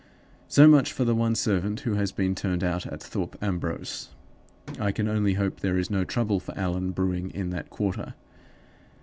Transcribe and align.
So 0.47 0.67
much 0.67 0.93
for 0.93 1.05
the 1.05 1.13
one 1.13 1.35
servant 1.35 1.81
who 1.81 1.93
has 1.93 2.11
been 2.11 2.33
turned 2.33 2.63
out 2.63 2.87
at 2.87 3.03
Thorpe 3.03 3.37
Ambrose. 3.39 4.09
I 4.79 4.91
can 4.91 5.07
only 5.07 5.35
hope 5.35 5.59
there 5.59 5.77
is 5.77 5.91
no 5.91 6.05
trouble 6.05 6.39
for 6.39 6.57
Allan 6.57 6.89
brewing 6.89 7.29
in 7.29 7.51
that 7.51 7.69
quarter. 7.69 8.15